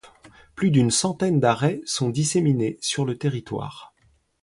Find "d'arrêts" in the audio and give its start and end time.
1.39-1.81